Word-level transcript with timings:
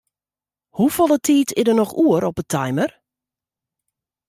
Hoefolle 0.77 1.17
tiid 1.25 1.49
is 1.59 1.65
der 1.67 1.77
noch 1.81 1.93
oer 2.03 2.23
op 2.29 2.37
'e 2.39 2.45
timer? 2.53 2.91